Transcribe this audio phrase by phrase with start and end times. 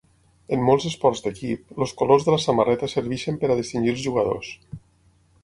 [0.55, 4.53] En molts esports d'equip, els colors de la samarreta serveixen per a distingir els jugadors.